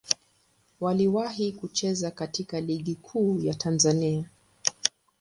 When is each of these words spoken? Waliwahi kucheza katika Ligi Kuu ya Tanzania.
Waliwahi 0.79 1.51
kucheza 1.51 2.11
katika 2.11 2.61
Ligi 2.61 2.95
Kuu 2.95 3.39
ya 3.41 3.53
Tanzania. 3.53 4.29